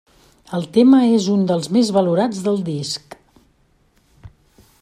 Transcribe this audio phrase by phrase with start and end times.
[0.59, 3.19] El tema és, un dels més valorats del disc.